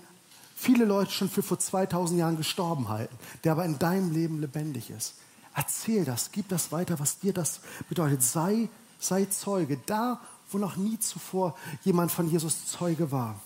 [0.56, 4.90] viele Leute schon für vor 2000 Jahren gestorben halten, der aber in deinem Leben lebendig
[4.90, 5.16] ist.
[5.56, 8.24] Erzähl das, gib das weiter, was dir das bedeutet.
[8.24, 8.70] Sei
[9.04, 13.40] sei Zeuge, da, wo noch nie zuvor jemand von Jesus Zeuge war.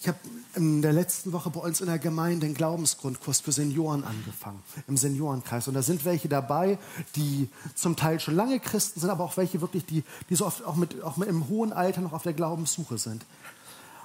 [0.00, 0.18] Ich habe
[0.54, 4.96] in der letzten Woche bei uns in der Gemeinde einen Glaubensgrundkurs für Senioren angefangen, im
[4.96, 5.68] Seniorenkreis.
[5.68, 6.78] Und da sind welche dabei,
[7.16, 10.64] die zum Teil schon lange Christen sind, aber auch welche wirklich, die, die so oft
[10.64, 13.24] auch, mit, auch im hohen Alter noch auf der Glaubenssuche sind.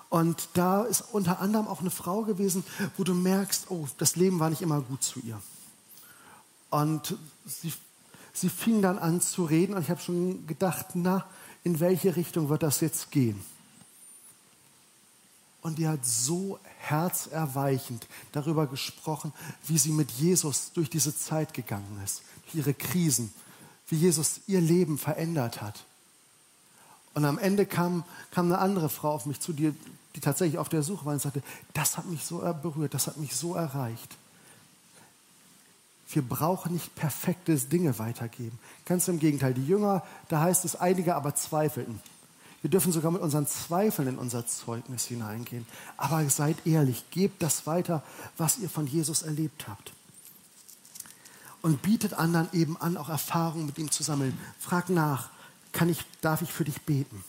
[0.09, 2.63] Und da ist unter anderem auch eine Frau gewesen,
[2.95, 5.41] wo du merkst, oh, das Leben war nicht immer gut zu ihr.
[6.69, 7.73] Und sie,
[8.33, 11.25] sie fing dann an zu reden und ich habe schon gedacht, na,
[11.63, 13.43] in welche Richtung wird das jetzt gehen?
[15.65, 19.33] Und die hat so herzerweichend darüber gesprochen,
[19.65, 23.33] wie sie mit Jesus durch diese Zeit gegangen ist, durch ihre Krisen,
[23.87, 25.83] wie Jesus ihr Leben verändert hat.
[27.15, 29.73] Und am Ende kam, kam eine andere Frau auf mich zu, die,
[30.15, 31.41] die tatsächlich auf der Suche war und sagte,
[31.73, 34.17] das hat mich so berührt, das hat mich so erreicht.
[36.09, 38.59] Wir brauchen nicht perfekte Dinge weitergeben.
[38.85, 39.55] Ganz im Gegenteil.
[39.55, 41.99] Die Jünger, da heißt es, einige aber zweifelten.
[42.65, 45.67] Wir dürfen sogar mit unseren Zweifeln in unser Zeugnis hineingehen.
[45.97, 48.01] Aber seid ehrlich, gebt das weiter,
[48.37, 49.93] was ihr von Jesus erlebt habt.
[51.61, 54.35] Und bietet anderen eben an, auch Erfahrungen mit ihm zu sammeln.
[54.57, 55.29] Frag nach,
[55.73, 57.23] kann ich, darf ich für dich beten?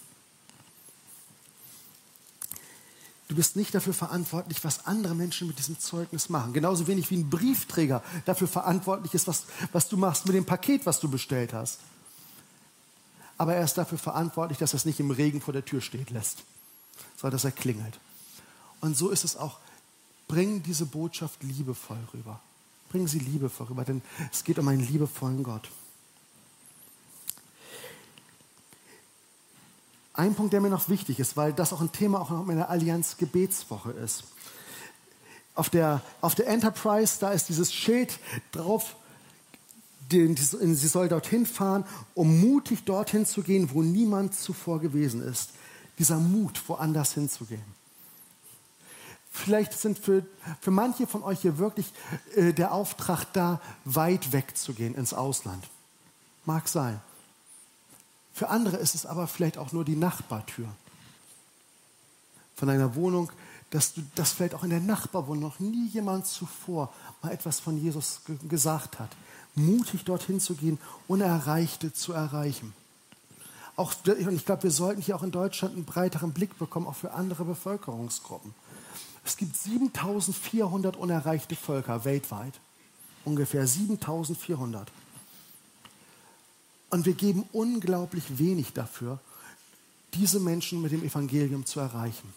[3.28, 6.54] Du bist nicht dafür verantwortlich, was andere Menschen mit diesem Zeugnis machen.
[6.54, 10.86] Genauso wenig wie ein Briefträger dafür verantwortlich ist, was, was du machst mit dem Paket,
[10.86, 11.80] was du bestellt hast.
[13.38, 16.06] Aber er ist dafür verantwortlich, dass er es nicht im Regen vor der Tür stehen
[16.10, 16.44] lässt,
[17.16, 17.98] sondern dass er klingelt.
[18.80, 19.58] Und so ist es auch.
[20.28, 22.40] Bring diese Botschaft liebevoll rüber.
[22.88, 25.70] Bring sie liebevoll rüber, denn es geht um einen liebevollen Gott.
[30.14, 32.70] Ein Punkt, der mir noch wichtig ist, weil das auch ein Thema auch in der
[32.70, 34.24] Allianz Gebetswoche ist.
[35.54, 38.18] Auf der, auf der Enterprise, da ist dieses Schild
[38.52, 38.96] drauf,
[40.10, 45.50] sie soll dorthin fahren, um mutig dorthin zu gehen, wo niemand zuvor gewesen ist.
[45.98, 47.76] Dieser Mut, woanders hinzugehen.
[49.30, 50.24] Vielleicht sind für,
[50.60, 51.92] für manche von euch hier wirklich
[52.34, 55.68] äh, der Auftrag da, weit wegzugehen ins Ausland.
[56.44, 57.00] Mag sein.
[58.32, 60.68] Für andere ist es aber vielleicht auch nur die Nachbartür
[62.56, 63.30] von einer Wohnung,
[63.70, 66.92] dass, du, dass vielleicht auch in der Nachbarwohnung noch nie jemand zuvor
[67.22, 69.10] mal etwas von Jesus ge gesagt hat.
[69.56, 72.72] Mutig dorthin zu gehen, Unerreichte zu erreichen.
[73.74, 76.94] Auch, und ich glaube, wir sollten hier auch in Deutschland einen breiteren Blick bekommen, auch
[76.94, 78.54] für andere Bevölkerungsgruppen.
[79.24, 82.54] Es gibt 7400 unerreichte Völker weltweit.
[83.24, 84.88] Ungefähr 7400.
[86.90, 89.18] Und wir geben unglaublich wenig dafür,
[90.14, 92.32] diese Menschen mit dem Evangelium zu erreichen.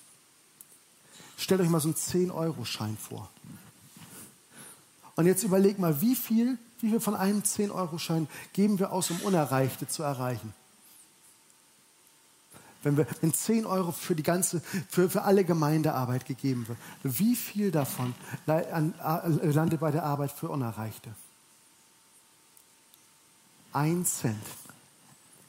[1.38, 3.30] Stellt euch mal so einen 10-Euro-Schein vor.
[5.16, 9.20] Und jetzt überlegt mal, wie viel, wie viel von einem 10-Euro-Schein geben wir aus, um
[9.22, 10.54] Unerreichte zu erreichen?
[12.82, 17.36] Wenn, wir, wenn 10 Euro für die ganze, für, für alle Gemeindearbeit gegeben wird, wie
[17.36, 18.16] viel davon
[18.46, 21.10] landet bei der Arbeit für Unerreichte?
[23.74, 24.38] Ein Cent.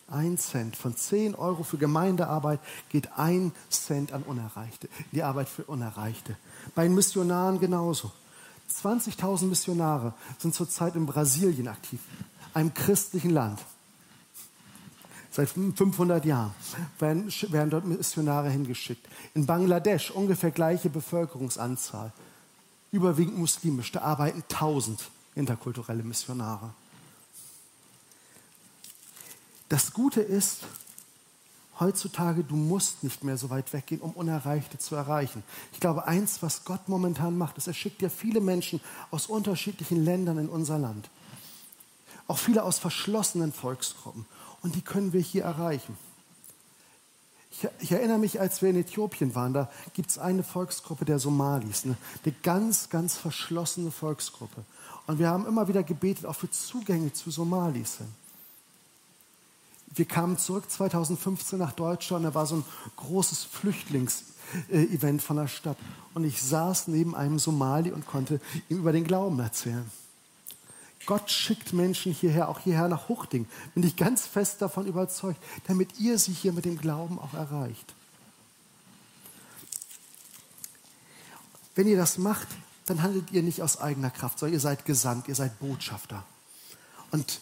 [0.09, 0.75] Ein Cent.
[0.75, 6.37] Von 10 Euro für Gemeindearbeit geht ein Cent an Unerreichte, die Arbeit für Unerreichte.
[6.75, 8.11] Bei den Missionaren genauso.
[8.71, 12.01] 20.000 Missionare sind zurzeit in Brasilien aktiv,
[12.55, 13.61] einem christlichen Land.
[15.33, 16.53] Seit 500 Jahren
[16.99, 19.07] werden, werden dort Missionare hingeschickt.
[19.35, 22.13] In Bangladesch ungefähr gleiche Bevölkerungsanzahl,
[22.91, 23.93] überwiegend muslimisch.
[23.93, 26.71] Da arbeiten 1000 interkulturelle Missionare.
[29.69, 30.63] Das Gute ist,
[31.81, 35.43] heutzutage, du musst nicht mehr so weit weggehen, um Unerreichte zu erreichen.
[35.73, 40.05] Ich glaube, eins, was Gott momentan macht, ist, er schickt dir viele Menschen aus unterschiedlichen
[40.05, 41.11] Ländern in unser Land.
[42.29, 44.27] Auch viele aus verschlossenen Volksgruppen.
[44.63, 45.97] Und die können wir hier erreichen.
[47.51, 51.19] Ich, ich erinnere mich, als wir in Äthiopien waren, da gibt es eine Volksgruppe der
[51.19, 54.65] Somalis, eine, eine ganz, ganz verschlossene Volksgruppe.
[55.07, 58.20] Und wir haben immer wieder gebetet, auch für Zugänge zu Somalis hin
[59.95, 62.65] wir kamen zurück 2015 nach Deutschland, da war so ein
[62.97, 65.77] großes Flüchtlingsevent von der Stadt.
[66.15, 69.91] Und ich saß neben einem Somali und konnte ihm über den Glauben erzählen.
[71.07, 75.99] Gott schickt Menschen hierher, auch hierher nach Huchting, bin ich ganz fest davon überzeugt, damit
[75.99, 77.95] ihr sie hier mit dem Glauben auch erreicht.
[81.75, 82.49] Wenn ihr das macht,
[82.87, 86.25] dann handelt ihr nicht aus eigener Kraft, sondern ihr seid gesandt, ihr seid Botschafter.
[87.11, 87.41] Und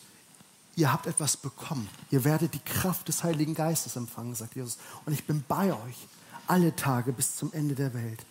[0.78, 1.88] ihr habt etwas bekommen.
[2.12, 4.78] Ihr werdet die Kraft des Heiligen Geistes empfangen, sagt Jesus.
[5.04, 6.06] Und ich bin bei euch
[6.46, 8.24] alle Tage bis zum Ende der Welt.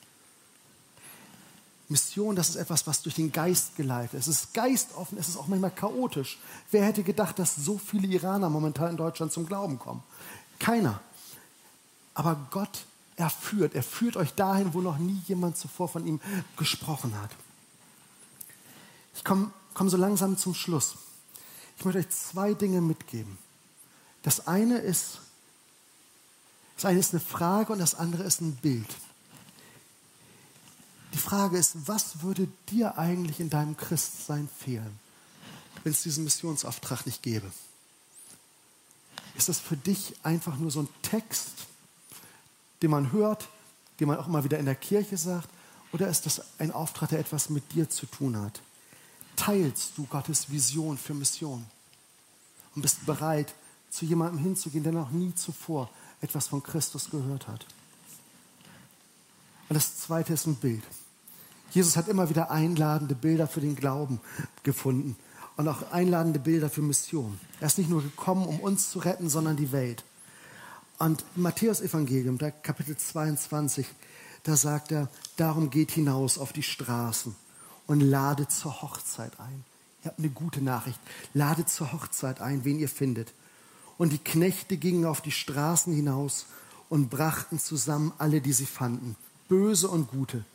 [1.90, 4.28] Mission, das ist etwas, was durch den Geist geleitet ist.
[4.28, 6.40] Es ist geistoffen, es ist auch manchmal chaotisch.
[6.72, 10.02] Wer hätte gedacht, dass so viele Iraner momentan in Deutschland zum Glauben kommen?
[10.58, 11.02] Keiner.
[12.14, 12.86] Aber Gott,
[13.18, 16.22] er führt, er führt euch dahin, wo noch nie jemand zuvor von ihm
[16.56, 17.32] gesprochen hat.
[19.16, 20.96] Ich komme komm so langsam zum Schluss.
[21.78, 23.38] Ich möchte euch zwei Dinge mitgeben.
[24.24, 25.20] Das eine ist,
[26.76, 28.88] das eine ist eine Frage und das andere ist ein Bild.
[31.14, 35.00] Die Frage ist, was würde dir eigentlich in deinem Christsein fehlen,
[35.84, 37.50] wenn es diesen Missionsauftrag nicht gäbe?
[39.36, 41.52] Ist das für dich einfach nur so ein Text,
[42.82, 43.48] den man hört,
[44.00, 45.50] den man auch immer wieder in der Kirche sagt?
[45.94, 48.62] Oder ist das ein Auftrag, der etwas mit dir zu tun hat?
[49.38, 51.66] Teilst du Gottes Vision für Mission
[52.76, 53.54] und bist bereit,
[53.90, 57.66] zu jemandem hinzugehen, der noch nie zuvor etwas von Christus gehört hat.
[59.70, 60.84] Und das Zweite ist ein Bild.
[61.72, 64.20] Jesus hat immer wieder einladende Bilder für den Glauben
[64.64, 65.16] gefunden
[65.56, 67.40] und auch einladende Bilder für Mission.
[67.60, 70.04] Er ist nicht nur gekommen, um uns zu retten, sondern die Welt.
[71.00, 73.86] Und im Matthäus-Evangelium, Kapitel 22,
[74.44, 77.36] da sagt er, darum geht hinaus auf die Straßen
[77.88, 79.64] und ladet zur Hochzeit ein.
[80.04, 81.00] Ihr habt eine gute Nachricht.
[81.34, 83.34] Ladet zur Hochzeit ein, wen ihr findet.
[83.98, 86.46] Und die Knechte gingen auf die Straßen hinaus
[86.90, 89.16] und brachten zusammen alle, die sie fanden,
[89.50, 90.46] böse und gute.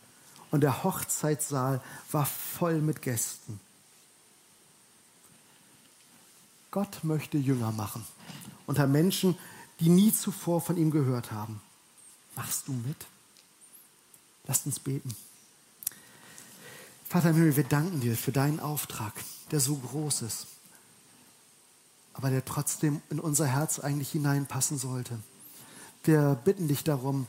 [0.50, 3.58] Und der Hochzeitssaal war voll mit Gästen.
[6.70, 8.04] Gott möchte Jünger machen
[8.66, 9.36] unter Menschen,
[9.80, 11.60] die nie zuvor von ihm gehört haben.
[12.36, 13.06] Machst du mit?
[14.46, 15.14] Lasst uns beten.
[17.12, 19.12] Vater im Himmel, wir danken dir für deinen Auftrag,
[19.50, 20.46] der so groß ist,
[22.14, 25.18] aber der trotzdem in unser Herz eigentlich hineinpassen sollte.
[26.04, 27.26] Wir bitten dich darum,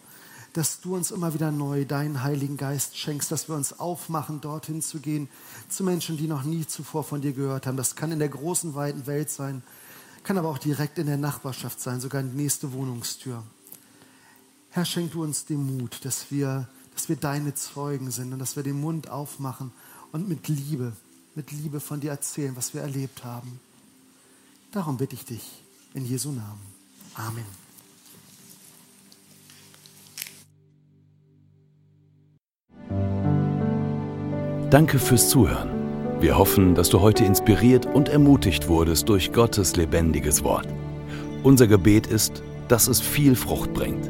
[0.54, 4.82] dass du uns immer wieder neu deinen Heiligen Geist schenkst, dass wir uns aufmachen, dorthin
[4.82, 5.28] zu gehen,
[5.68, 7.76] zu Menschen, die noch nie zuvor von dir gehört haben.
[7.76, 9.64] Das kann in der großen, weiten Welt sein,
[10.24, 13.44] kann aber auch direkt in der Nachbarschaft sein, sogar in die nächste Wohnungstür.
[14.70, 18.56] Herr, schenk du uns den Mut, dass wir dass wir deine Zeugen sind und dass
[18.56, 19.72] wir den Mund aufmachen
[20.12, 20.94] und mit Liebe,
[21.36, 23.60] mit Liebe von dir erzählen, was wir erlebt haben.
[24.72, 25.64] Darum bitte ich dich
[25.94, 26.62] in Jesu Namen.
[27.16, 27.46] Amen.
[34.70, 35.70] Danke fürs Zuhören.
[36.20, 40.68] Wir hoffen, dass du heute inspiriert und ermutigt wurdest durch Gottes lebendiges Wort.
[41.44, 44.10] Unser Gebet ist, dass es viel Frucht bringt.